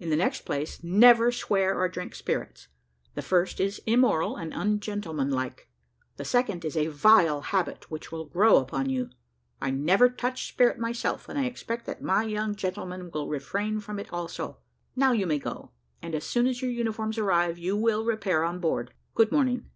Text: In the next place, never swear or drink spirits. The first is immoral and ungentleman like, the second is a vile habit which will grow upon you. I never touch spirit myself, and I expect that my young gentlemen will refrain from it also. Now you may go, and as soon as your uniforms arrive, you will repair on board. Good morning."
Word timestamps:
In 0.00 0.10
the 0.10 0.16
next 0.16 0.40
place, 0.40 0.82
never 0.82 1.30
swear 1.30 1.78
or 1.78 1.88
drink 1.88 2.12
spirits. 2.16 2.66
The 3.14 3.22
first 3.22 3.60
is 3.60 3.80
immoral 3.86 4.34
and 4.34 4.52
ungentleman 4.52 5.30
like, 5.30 5.68
the 6.16 6.24
second 6.24 6.64
is 6.64 6.76
a 6.76 6.88
vile 6.88 7.42
habit 7.42 7.88
which 7.88 8.10
will 8.10 8.24
grow 8.24 8.56
upon 8.56 8.90
you. 8.90 9.08
I 9.62 9.70
never 9.70 10.08
touch 10.08 10.48
spirit 10.48 10.80
myself, 10.80 11.28
and 11.28 11.38
I 11.38 11.44
expect 11.44 11.86
that 11.86 12.02
my 12.02 12.24
young 12.24 12.56
gentlemen 12.56 13.12
will 13.14 13.28
refrain 13.28 13.78
from 13.78 14.00
it 14.00 14.12
also. 14.12 14.58
Now 14.96 15.12
you 15.12 15.28
may 15.28 15.38
go, 15.38 15.70
and 16.02 16.12
as 16.16 16.24
soon 16.24 16.48
as 16.48 16.60
your 16.60 16.72
uniforms 16.72 17.16
arrive, 17.16 17.56
you 17.56 17.76
will 17.76 18.04
repair 18.04 18.42
on 18.42 18.58
board. 18.58 18.92
Good 19.14 19.30
morning." 19.30 19.66